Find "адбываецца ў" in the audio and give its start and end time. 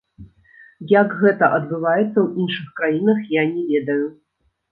1.57-2.45